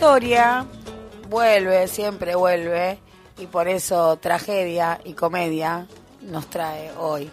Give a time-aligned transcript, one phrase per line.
[0.00, 0.64] historia
[1.28, 2.98] vuelve, siempre vuelve,
[3.36, 5.86] y por eso tragedia y comedia
[6.22, 7.30] nos trae hoy.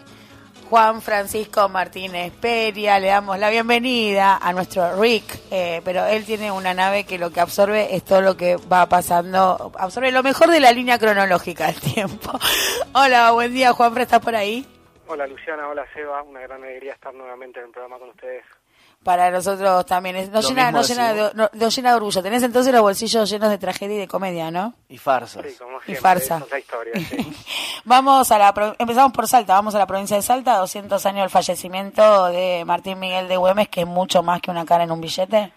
[0.68, 6.52] Juan Francisco Martínez Peria, le damos la bienvenida a nuestro Rick, eh, pero él tiene
[6.52, 10.50] una nave que lo que absorbe es todo lo que va pasando, absorbe lo mejor
[10.50, 12.32] de la línea cronológica del tiempo.
[12.92, 14.66] Hola, buen día Juan, ¿estás por ahí?
[15.06, 18.44] Hola Luciana, hola Seba, una gran alegría estar nuevamente en el programa con ustedes
[19.04, 20.16] para nosotros también.
[20.16, 22.22] Es, nos, llena, nos, llena de, llena de orgullo.
[22.22, 24.74] Tenés entonces los bolsillos llenos de tragedia y de comedia, ¿no?
[24.88, 25.44] Y farsas.
[25.86, 26.44] y farsa.
[26.58, 26.92] historia,
[27.84, 31.30] vamos a la, empezamos por Salta, vamos a la provincia de Salta, 200 años del
[31.30, 35.00] fallecimiento de Martín Miguel de Güemes, que es mucho más que una cara en un
[35.00, 35.52] billete.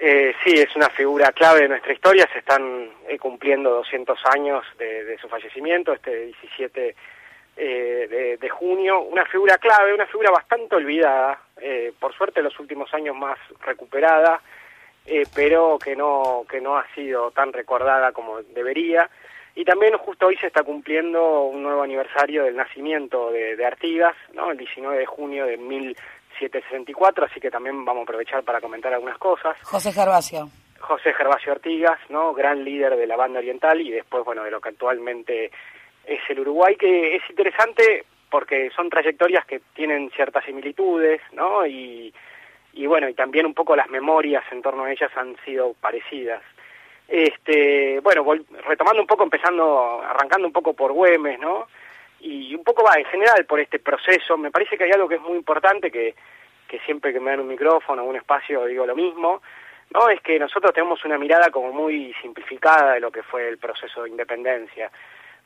[0.00, 4.64] Eh, sí, es una figura clave de nuestra historia, se están eh, cumpliendo 200 años
[4.78, 6.94] de, de su fallecimiento, este 17
[7.60, 12.58] eh, de, junio, una figura clave, una figura bastante olvidada, eh, por suerte en los
[12.60, 14.40] últimos años más recuperada,
[15.06, 19.08] eh, pero que no, que no ha sido tan recordada como debería.
[19.54, 24.52] Y también justo hoy se está cumpliendo un nuevo aniversario del nacimiento de, Artigas, ¿no?
[24.52, 29.18] el 19 de junio de 1764, así que también vamos a aprovechar para comentar algunas
[29.18, 29.56] cosas.
[29.62, 30.48] José Gervasio.
[30.78, 32.32] José Gervasio Artigas, ¿no?
[32.34, 35.50] gran líder de la banda oriental y después, bueno, de lo que actualmente
[36.04, 41.66] es el Uruguay, que es interesante porque son trayectorias que tienen ciertas similitudes, ¿no?
[41.66, 42.12] Y,
[42.74, 46.42] y bueno, y también un poco las memorias en torno a ellas han sido parecidas.
[47.08, 48.24] Este, bueno,
[48.66, 51.66] retomando un poco, empezando, arrancando un poco por Güemes, ¿no?
[52.20, 55.14] Y un poco va, en general, por este proceso, me parece que hay algo que
[55.14, 56.14] es muy importante, que,
[56.68, 59.40] que siempre que me dan un micrófono o un espacio digo lo mismo,
[59.90, 60.08] ¿no?
[60.10, 64.02] Es que nosotros tenemos una mirada como muy simplificada de lo que fue el proceso
[64.02, 64.90] de independencia.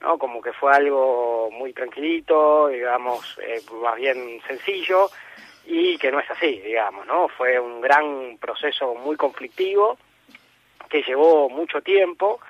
[0.02, 0.18] ¿No?
[0.18, 5.08] Como que fue algo muy tranquilito, digamos, eh, más bien sencillo,
[5.64, 7.28] y que no es así, digamos, ¿no?
[7.28, 9.96] Fue un gran proceso muy conflictivo,
[10.88, 12.40] que llevó mucho tiempo,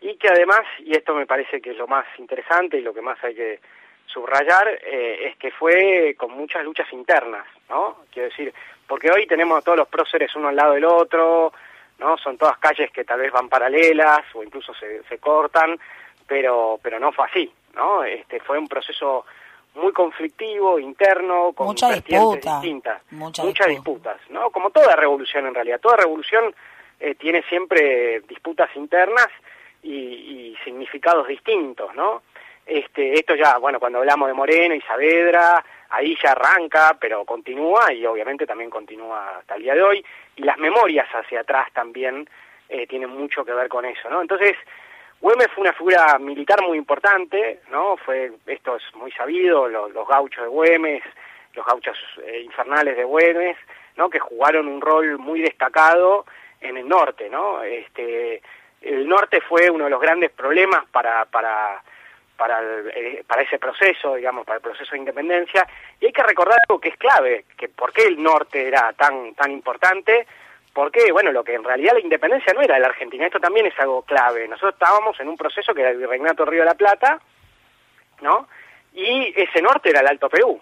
[0.00, 3.02] y que además, y esto me parece que es lo más interesante y lo que
[3.02, 3.60] más hay que
[4.06, 7.98] subrayar, eh, es que fue con muchas luchas internas, ¿no?
[8.10, 8.52] Quiero decir,
[8.86, 11.52] porque hoy tenemos todos los próceres uno al lado del otro,
[11.98, 12.16] ¿no?
[12.18, 15.78] Son todas calles que tal vez van paralelas o incluso se, se cortan,
[16.26, 18.04] pero pero no fue así, ¿no?
[18.04, 19.24] Este fue un proceso
[19.74, 24.50] muy conflictivo, interno, con Mucha disputa, distintas, muchas disputas, ¿no?
[24.50, 26.54] Como toda revolución en realidad, toda revolución
[27.00, 29.28] eh, tiene siempre disputas internas
[29.82, 32.22] y, y, significados distintos, ¿no?
[32.64, 37.92] Este, esto ya, bueno, cuando hablamos de Moreno y Saavedra, ahí ya arranca, pero continúa
[37.92, 40.04] y obviamente también continúa hasta el día de hoy.
[40.36, 42.28] Y las memorias hacia atrás también
[42.68, 44.22] eh, tienen mucho que ver con eso, ¿no?
[44.22, 44.56] Entonces,
[45.22, 47.96] Güemes fue una figura militar muy importante, ¿no?
[47.96, 51.04] Fue, esto es muy sabido, los, gauchos de Güemes,
[51.54, 51.96] los gauchos
[52.26, 53.56] eh, infernales de Güemes,
[53.96, 54.10] ¿no?
[54.10, 56.26] Que jugaron un rol muy destacado
[56.60, 57.62] en el norte, ¿no?
[57.62, 58.42] Este,
[58.80, 61.80] el norte fue uno de los grandes problemas para, para,
[62.36, 62.60] para,
[62.92, 65.68] eh, para ese proceso, digamos, para el proceso de independencia,
[66.00, 69.34] y hay que recordar algo que es clave, que por qué el norte era tan,
[69.34, 70.26] tan importante,
[70.72, 73.66] porque, bueno, lo que en realidad la independencia no era de la Argentina, esto también
[73.66, 74.48] es algo clave.
[74.48, 77.20] Nosotros estábamos en un proceso que era el Virreinato Río de la Plata,
[78.22, 78.48] ¿no?
[78.94, 80.60] Y ese norte era el Alto Perú,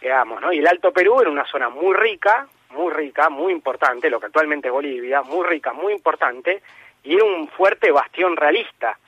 [0.00, 0.52] digamos, ¿no?
[0.52, 4.26] Y el Alto Perú era una zona muy rica, muy rica, muy importante, lo que
[4.26, 6.62] actualmente es Bolivia, muy rica, muy importante,
[7.04, 8.98] y era un fuerte bastión realista.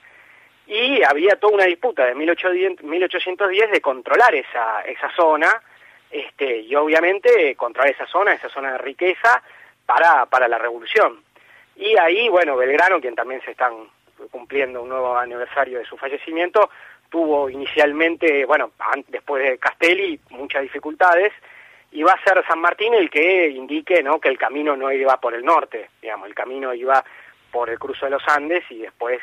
[0.67, 5.61] Y había toda una disputa de 1810 de controlar esa, esa zona,
[6.09, 9.43] este, y obviamente controlar esa zona, esa zona de riqueza,
[9.89, 11.23] para, para la revolución.
[11.75, 13.73] Y ahí, bueno, Belgrano, quien también se están
[14.29, 16.69] cumpliendo un nuevo aniversario de su fallecimiento,
[17.09, 18.69] tuvo inicialmente, bueno,
[19.07, 21.33] después de Castelli, muchas dificultades,
[21.91, 24.19] y va a ser San Martín el que indique ¿no?
[24.19, 27.03] que el camino no iba por el norte, digamos, el camino iba
[27.51, 29.19] por el cruce de los Andes y después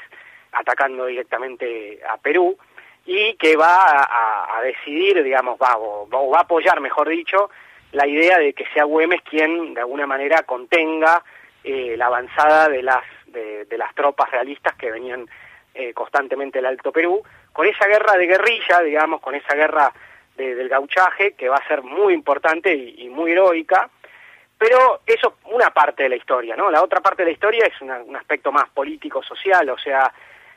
[0.51, 2.59] atacando directamente a Perú,
[3.05, 7.51] y que va a, decidir, digamos, va, o va a apoyar, mejor dicho,
[7.93, 11.23] la idea de que sea Güemes quien de alguna manera contenga
[11.65, 15.29] eh, la avanzada de las de, las tropas realistas que venían
[15.75, 17.23] eh, constantemente del Alto Perú,
[17.53, 19.93] con esa guerra de guerrilla, digamos, con esa guerra
[20.37, 23.89] del gauchaje, que va a ser muy importante y, muy heroica,
[24.59, 26.71] pero eso una parte de la historia, ¿no?
[26.71, 30.13] La otra parte de la historia es un aspecto más político-social, o sea,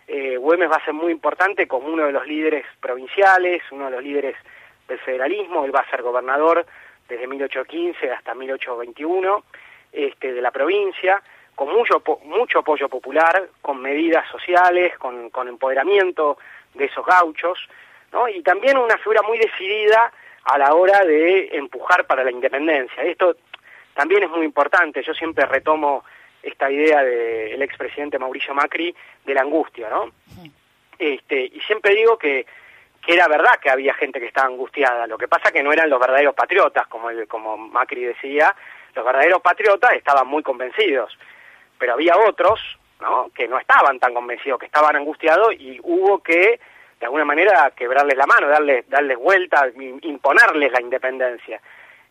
[0.08, 3.92] eh, Güemes va a ser muy importante como uno de los líderes provinciales, uno de
[3.92, 4.36] los líderes
[4.88, 6.66] del federalismo, él va a ser gobernador
[7.10, 9.44] desde 1815 hasta 1821
[9.92, 11.22] este, de la provincia,
[11.56, 16.38] con mucho, mucho apoyo popular, con medidas sociales, con, con empoderamiento
[16.74, 17.60] de esos gauchos,
[18.14, 18.30] ¿no?
[18.30, 20.12] y también una figura muy decidida
[20.44, 23.04] a la hora de empujar para la independencia.
[23.04, 23.36] Esto
[23.94, 26.06] también es muy importante, yo siempre retomo
[26.42, 28.96] esta idea del expresidente Mauricio Macri
[29.26, 30.12] de la angustia, ¿no?
[30.98, 32.46] Este, y siempre digo que,
[33.06, 35.90] que era verdad que había gente que estaba angustiada, lo que pasa que no eran
[35.90, 38.56] los verdaderos patriotas, como, el, como Macri decía,
[38.96, 41.18] los verdaderos patriotas estaban muy convencidos,
[41.78, 42.60] pero había otros,
[43.00, 46.60] ¿no?, que no estaban tan convencidos, que estaban angustiados y hubo que,
[47.00, 49.68] de alguna manera, quebrarles la mano, darles, darles vuelta,
[50.02, 51.62] imponerles la independencia.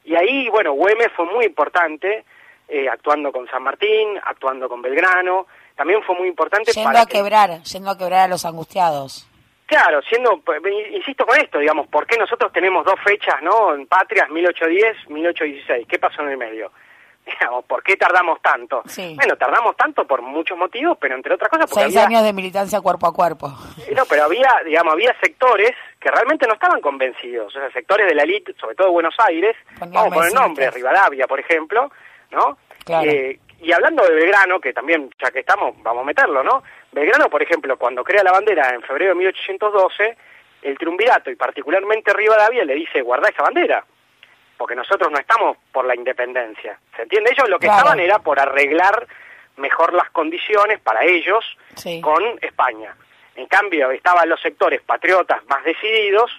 [0.05, 2.25] Y ahí, bueno, Güemes fue muy importante,
[2.69, 5.46] eh, actuando con San Martín, actuando con Belgrano,
[5.76, 9.29] también fue muy importante yendo a quebrar, yendo a quebrar a los angustiados.
[9.69, 10.43] Claro, siendo,
[10.94, 15.87] insisto con esto, digamos, ¿por qué nosotros tenemos dos fechas, no, en patrias, 1810, 1816?
[15.87, 16.73] ¿Qué pasó en el medio?
[17.26, 18.82] Digamos, ¿por qué tardamos tanto?
[19.15, 22.81] Bueno, tardamos tanto por muchos motivos, pero entre otras cosas porque Seis años de militancia
[22.81, 23.53] cuerpo a cuerpo.
[23.87, 28.06] Eh, no, pero había, digamos, había sectores que realmente no estaban convencidos, o sea, sectores
[28.06, 31.93] de la élite, sobre todo de Buenos Aires, vamos por el nombre, Rivadavia, por ejemplo,
[32.31, 32.56] ¿no?
[32.87, 33.11] Claro.
[33.11, 36.62] Eh, y hablando de Belgrano, que también, ya que estamos, vamos a meterlo, ¿no?
[36.93, 40.16] Belgrano, por ejemplo, cuando crea la bandera en febrero de 1812,
[40.62, 43.84] el triunvirato y particularmente Rivadavia le dice, guarda esa bandera,
[44.56, 46.78] porque nosotros no estamos por la independencia.
[46.96, 47.31] ¿Se entiende?
[47.32, 49.06] Ellos lo que estaban era por arreglar
[49.56, 51.44] mejor las condiciones para ellos
[52.00, 52.94] con España.
[53.34, 56.31] En cambio, estaban los sectores patriotas más decididos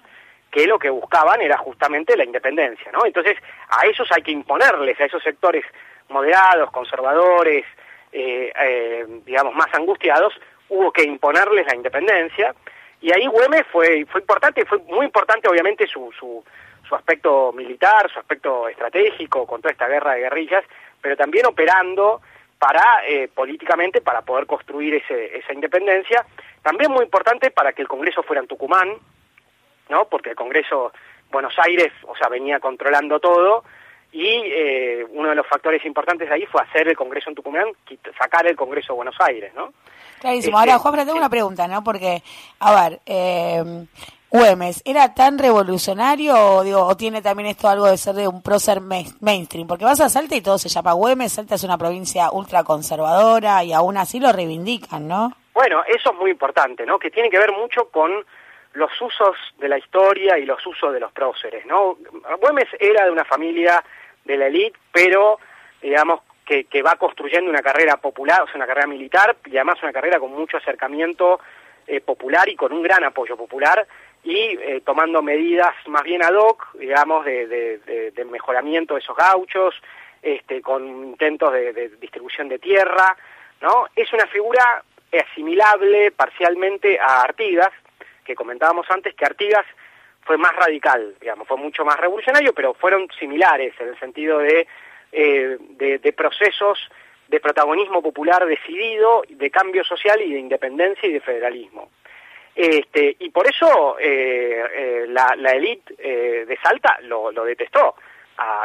[0.51, 3.05] que lo que buscaban era justamente la independencia, ¿no?
[3.05, 3.37] Entonces,
[3.69, 5.63] a esos hay que imponerles, a esos sectores
[6.09, 7.65] moderados, conservadores,
[8.11, 10.33] eh, eh, digamos, más angustiados,
[10.69, 12.53] hubo que imponerles la independencia,
[13.01, 16.43] y ahí Güemes fue, fue importante, fue muy importante obviamente su, su,
[16.87, 20.65] su aspecto militar, su aspecto estratégico con toda esta guerra de guerrillas,
[21.01, 22.21] pero también operando
[22.57, 26.25] para eh, políticamente para poder construir ese, esa independencia,
[26.61, 28.97] también muy importante para que el Congreso fuera en Tucumán,
[29.87, 30.05] ¿no?
[30.09, 30.91] Porque el Congreso
[31.31, 33.63] Buenos Aires, o sea, venía controlando todo,
[34.11, 37.65] y eh, uno de los factores importantes ahí fue hacer el Congreso en Tucumán,
[38.17, 39.73] sacar el Congreso de Buenos Aires, ¿no?
[40.19, 40.57] Clarísimo.
[40.57, 41.83] Ahora, este, Juan, tengo una pregunta, ¿no?
[41.83, 42.21] Porque,
[42.59, 43.85] a ver, eh,
[44.31, 48.43] Güemes, ¿era tan revolucionario o, digo, o tiene también esto algo de ser de un
[48.43, 49.67] prócer mainstream?
[49.67, 53.73] Porque vas a Salta y todo se llama Güemes, Salta es una provincia ultraconservadora y
[53.73, 55.33] aún así lo reivindican, ¿no?
[55.53, 56.99] Bueno, eso es muy importante, ¿no?
[56.99, 58.23] Que tiene que ver mucho con
[58.73, 61.97] los usos de la historia y los usos de los próceres, ¿no?
[62.39, 63.83] Güemes era de una familia
[64.29, 65.39] de la élite, pero
[65.81, 69.81] digamos que, que, va construyendo una carrera popular, o sea, una carrera militar, y además
[69.81, 71.39] una carrera con mucho acercamiento
[71.87, 73.87] eh, popular y con un gran apoyo popular,
[74.23, 79.15] y eh, tomando medidas más bien ad hoc, digamos, de, de, de, mejoramiento de esos
[79.15, 79.73] gauchos,
[80.21, 83.17] este, con intentos de, distribución de tierra,
[83.61, 83.87] ¿no?
[83.95, 87.71] Es una figura asimilable parcialmente a Artigas,
[88.23, 89.65] que comentábamos antes, que Artigas
[90.21, 94.67] fue más radical, digamos, fue mucho más revolucionario, pero fueron similares en el sentido de,
[95.11, 96.77] eh, de, procesos
[97.27, 101.89] de protagonismo popular decidido, de cambio social y de independencia y de federalismo.
[102.55, 105.93] Este, y por eso eh, eh, la, la élite
[106.45, 107.95] de Salta lo, lo detestó.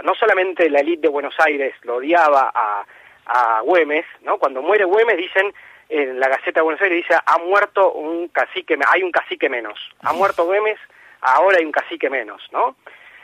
[0.05, 2.85] No solamente la élite de Buenos Aires lo odiaba a,
[3.27, 4.39] a Güemes, ¿no?
[4.39, 5.53] Cuando muere Güemes dicen
[5.89, 9.79] en la Gaceta de Buenos Aires dice ha muerto un cacique, hay un cacique menos.
[10.01, 10.79] Ha muerto Güemes,
[11.25, 12.77] ahora hay un cacique menos, ¿no?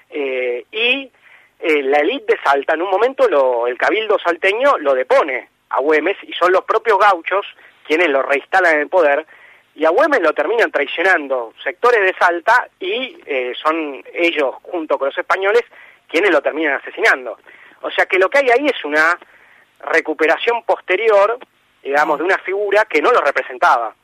[0.09, 1.11] Eh, y
[1.61, 5.81] eh, la élite de Salta, en un momento lo, el cabildo salteño lo depone a
[5.81, 7.47] Güemes y son los propios gauchos
[7.87, 9.27] quienes lo reinstalan en el poder
[9.75, 15.09] y a Güemes lo terminan traicionando sectores de Salta y eh, son ellos, junto con
[15.09, 15.63] los españoles,
[16.09, 17.39] quienes lo terminan asesinando.
[17.83, 19.19] O sea que lo que hay ahí es una
[19.81, 21.39] recuperación posterior,
[21.83, 23.95] digamos, de una figura que no lo representaba.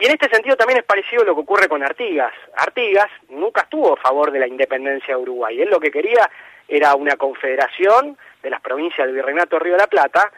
[0.00, 2.32] Y en este sentido también es parecido lo que ocurre con Artigas.
[2.56, 5.60] Artigas nunca estuvo a favor de la independencia de Uruguay.
[5.60, 6.30] Él lo que quería
[6.68, 10.30] era una confederación de las provincias del Virreinato Río de la Plata,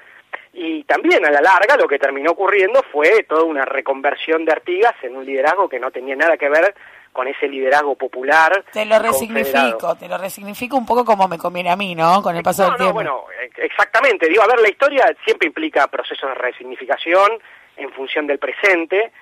[0.55, 4.95] y también a la larga lo que terminó ocurriendo fue toda una reconversión de Artigas
[5.03, 6.75] en un liderazgo que no tenía nada que ver
[7.13, 8.65] con ese liderazgo popular.
[8.73, 12.23] Te lo resignifico, te lo resignifico un poco como me conviene a mí, ¿no?
[12.23, 12.95] Con el paso del tiempo.
[12.95, 13.25] bueno,
[13.57, 14.27] exactamente.
[14.27, 17.39] Digo, a ver, la historia siempre implica procesos de resignificación
[17.77, 19.13] en función del presente,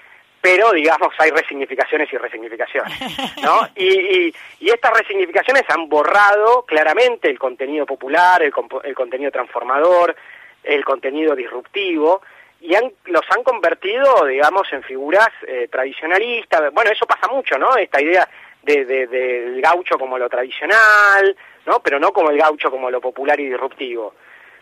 [0.41, 2.99] pero digamos hay resignificaciones y resignificaciones,
[3.43, 3.69] ¿no?
[3.75, 8.53] Y, y, estas resignificaciones han borrado claramente el contenido popular, el,
[8.85, 10.15] el contenido transformador,
[10.63, 12.23] el contenido disruptivo,
[12.61, 16.73] y han, los han convertido, digamos, en figuras eh, tradicionalistas.
[16.73, 17.77] Bueno, eso pasa mucho, ¿no?
[17.77, 18.29] Esta idea
[18.63, 21.81] de, de, del gaucho como lo tradicional, ¿no?
[21.81, 24.15] Pero no como el gaucho como lo popular y disruptivo.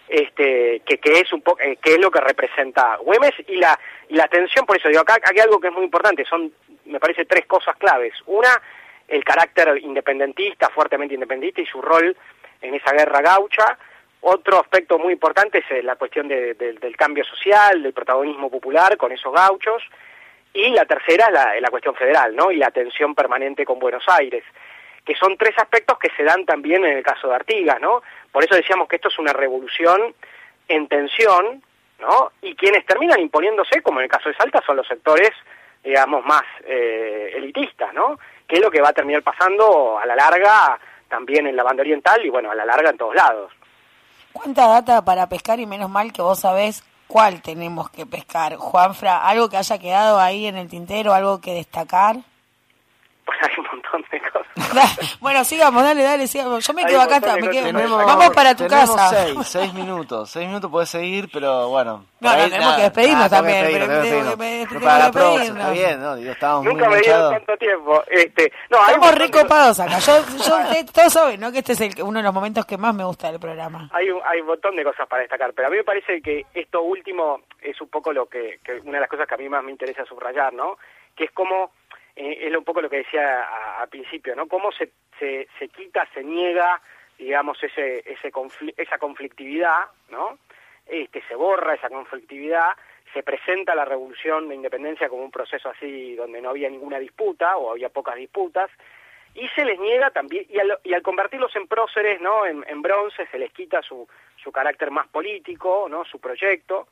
[0.08, 3.76] Este, que, que es un poco, eh, que es lo que representa Güemes y la,
[4.08, 6.52] y la tensión, por eso digo, acá, hay algo que es muy importante, son,
[6.84, 8.14] me parece, tres cosas claves.
[8.26, 8.62] Una,
[9.08, 12.16] el carácter independentista, fuertemente independentista y su rol
[12.62, 13.78] en esa guerra gaucha,
[14.20, 19.32] Otro aspecto muy importante es la cuestión del cambio social, del protagonismo popular con esos
[19.32, 19.82] gauchos.
[20.52, 22.50] Y la tercera es la, la cuestión federal, ¿no?
[22.50, 24.42] Y la tensión permanente con Buenos Aires
[25.06, 28.02] que son tres aspectos que se dan también en el caso de Artigas, ¿no?
[28.32, 30.12] Por eso decíamos que esto es una revolución
[30.68, 31.62] en tensión,
[32.00, 32.32] ¿no?
[32.42, 35.30] Y quienes terminan imponiéndose, como en el caso de Salta, son los sectores,
[35.84, 38.18] digamos, más eh, elitistas, ¿no?
[38.48, 41.82] Que es lo que va a terminar pasando a la larga también en la banda
[41.82, 43.52] oriental y, bueno, a la larga en todos lados.
[44.32, 48.56] ¿Cuánta data para pescar y menos mal que vos sabés cuál tenemos que pescar?
[48.56, 52.16] Juanfra, ¿algo que haya quedado ahí en el tintero, algo que destacar?
[53.26, 55.18] Pues hay un montón de cosas.
[55.20, 56.64] bueno, sigamos, dale, dale, sigamos.
[56.64, 57.96] Yo me quedo acá, me quedo.
[57.96, 59.08] vamos para tu casa.
[59.08, 62.06] Seis, seis minutos, seis minutos puedes seguir, pero bueno.
[62.20, 64.80] No, no, tenemos que despedirnos también.
[64.80, 66.14] para la próxima, está bien, ¿no?
[66.14, 68.02] estábamos Nunca me dieron tanto tiempo.
[68.06, 69.98] Este, no, Estamos recopados acá.
[69.98, 71.50] Yo, yo todos saben, ¿no?
[71.50, 73.90] Que este es el, uno de los momentos que más me gusta del programa.
[73.92, 76.46] Hay un, hay un montón de cosas para destacar, pero a mí me parece que
[76.54, 79.48] esto último es un poco lo que, que una de las cosas que a mí
[79.48, 80.78] más me interesa subrayar, ¿no?
[81.16, 81.72] Que es como
[82.16, 84.48] eh, es un poco lo que decía al principio, ¿no?
[84.48, 86.80] Cómo se, se, se, quita, se niega,
[87.18, 88.32] digamos, ese, ese
[88.76, 90.38] esa conflictividad, ¿no?
[90.86, 92.70] Este, se borra esa conflictividad,
[93.12, 97.56] se presenta la revolución de independencia como un proceso así donde no había ninguna disputa
[97.56, 98.70] o había pocas disputas,
[99.34, 102.46] y se les niega también, y al, y al convertirlos en próceres, ¿no?
[102.46, 104.08] En, en, bronce se les quita su,
[104.42, 106.06] su carácter más político, ¿no?
[106.06, 106.88] Su proyecto,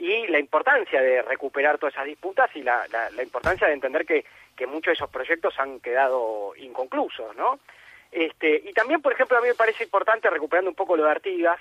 [0.00, 4.24] y la importancia de recuperar todas esas disputas y la, la, importancia de entender que
[4.60, 7.60] que muchos de esos proyectos han quedado inconclusos, ¿no?
[8.12, 11.10] Este, y también, por ejemplo, a mí me parece importante, recuperando un poco lo de
[11.10, 11.58] Artigas,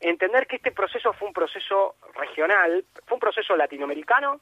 [0.00, 4.40] entender que este proceso fue un proceso regional, fue un proceso latinoamericano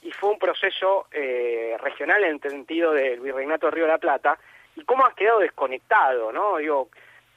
[0.00, 3.98] y fue un proceso eh, regional en el sentido del virreinato de Río de la
[3.98, 4.38] Plata,
[4.76, 6.58] y cómo ha quedado desconectado, ¿no?
[6.58, 6.88] Digo,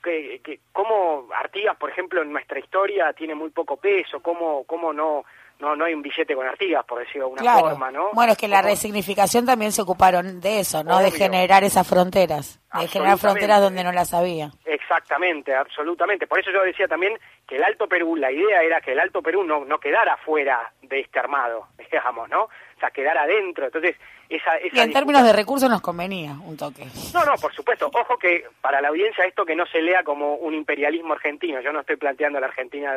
[0.04, 4.94] que, que cómo Artigas, por ejemplo, en nuestra historia tiene muy poco peso, cómo, cómo
[4.94, 5.26] no
[5.60, 8.10] no no hay un billete con Artigas, por decirlo de alguna forma, ¿no?
[8.14, 11.00] Bueno, es que la resignificación también se ocuparon de eso, ¿no?
[11.00, 14.52] De generar esas fronteras, de generar fronteras donde no las había.
[14.66, 16.28] Exactamente, absolutamente.
[16.28, 17.18] Por eso yo decía también
[17.48, 20.72] que el Alto Perú, la idea era que el Alto Perú no, no quedara fuera
[20.82, 22.44] de este armado, digamos, ¿no?
[22.44, 23.66] O sea, quedara dentro.
[23.66, 23.96] Entonces,
[24.30, 26.86] esa, esa y en términos de recursos nos convenía un toque.
[27.14, 27.90] No, no, por supuesto.
[27.94, 31.62] Ojo que para la audiencia esto que no se lea como un imperialismo argentino.
[31.62, 32.94] Yo no estoy planteando la Argentina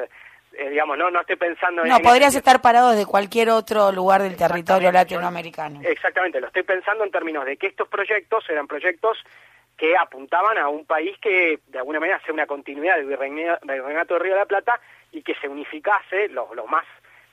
[0.58, 1.88] eh, digamos, no, no estoy pensando en...
[1.88, 5.80] No, podrías estar parado desde cualquier otro lugar del territorio latinoamericano.
[5.82, 9.18] Exactamente, lo estoy pensando en términos de que estos proyectos eran proyectos
[9.76, 14.20] que apuntaban a un país que de alguna manera sea una continuidad del virreinato de
[14.20, 14.80] Río de la Plata
[15.12, 16.84] y que se unificase, los, los más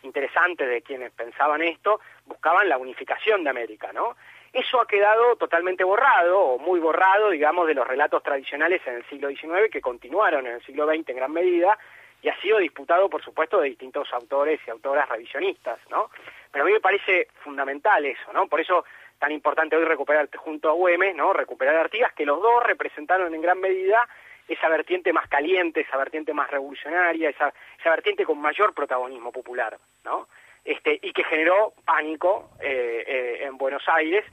[0.03, 4.15] interesantes de quienes pensaban esto, buscaban la unificación de América, ¿no?
[4.51, 9.05] Eso ha quedado totalmente borrado, o muy borrado, digamos, de los relatos tradicionales en el
[9.09, 11.77] siglo XIX, que continuaron en el siglo XX en gran medida,
[12.23, 16.09] y ha sido disputado, por supuesto, de distintos autores y autoras revisionistas, ¿no?
[16.51, 18.47] Pero a mí me parece fundamental eso, ¿no?
[18.47, 18.85] Por eso
[19.19, 21.33] tan importante hoy recuperar junto a Güemes, ¿no?
[21.33, 24.07] Recuperar Artigas, que los dos representaron en gran medida
[24.47, 29.77] esa vertiente más caliente, esa vertiente más revolucionaria, esa, esa vertiente con mayor protagonismo popular,
[30.05, 30.27] ¿no?
[30.63, 34.23] Este, y que generó pánico eh, eh, en Buenos Aires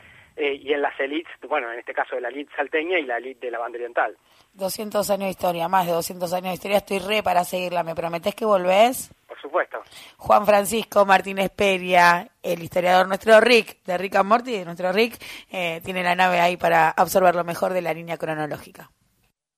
[0.41, 3.19] eh, y en las élites, bueno, en este caso de la élite salteña y la
[3.19, 4.17] élite de la banda oriental.
[4.55, 7.83] 200 años de historia, más de 200 años de historia, estoy re para seguirla.
[7.83, 9.11] ¿Me prometés que volvés?
[9.29, 9.83] Por supuesto.
[10.17, 15.23] Juan Francisco Martínez Peria, el historiador nuestro Rick, de Rick and Morty, de nuestro Rick,
[15.51, 18.91] eh, tiene la nave ahí para absorber lo mejor de la línea cronológica.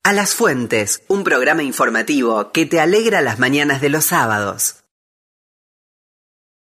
[0.02, 4.81] A las Fuentes, un programa informativo que te alegra las mañanas de los sábados.